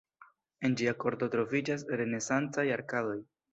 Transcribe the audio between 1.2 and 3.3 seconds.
troviĝas renesancaj arkadoj.